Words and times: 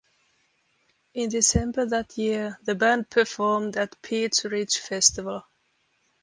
In 1.13 1.29
December 1.29 1.85
that 1.85 2.17
year, 2.17 2.57
the 2.63 2.73
band 2.73 3.11
performed 3.11 3.77
at 3.77 4.01
Peats 4.01 4.43
Ridge 4.45 4.79
Festival. 4.79 5.43